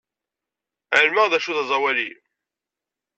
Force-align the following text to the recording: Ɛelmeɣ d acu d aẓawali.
Ɛelmeɣ 0.97 1.25
d 1.27 1.33
acu 1.37 1.51
d 1.57 1.57
aẓawali. 1.61 2.09